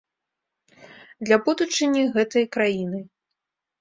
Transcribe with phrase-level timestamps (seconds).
[1.27, 2.99] Для будучыні гэтай краіны.